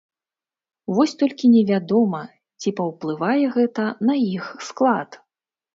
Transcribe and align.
Вось 0.99 1.13
толькі 1.21 1.51
невядома, 1.57 2.23
ці 2.65 2.75
паўплывае 2.81 3.45
гэта 3.59 3.83
на 4.11 4.21
іх 4.35 4.53
склад. 4.73 5.09